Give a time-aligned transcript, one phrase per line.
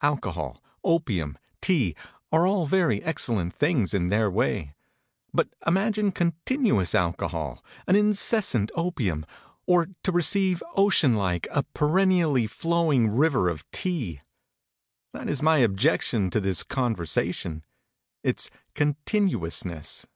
[0.00, 1.94] Alcohol, opium, tea,
[2.32, 4.74] are all very excellent things in their way;
[5.34, 9.26] but imagine continuous alcohol, an incessant opium,
[9.66, 14.22] or to receive, ocean like, a perennially flowing river of tea!
[15.12, 17.62] That is my objection to this conversation:
[18.24, 20.06] its continuousness.